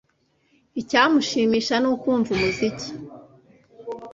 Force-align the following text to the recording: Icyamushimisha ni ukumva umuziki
Icyamushimisha 0.81 1.75
ni 1.79 1.87
ukumva 1.93 2.29
umuziki 2.35 2.89